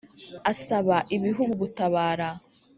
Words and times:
asaba 0.51 0.95
ibihugu 1.15 1.51
gutabara 1.61 2.29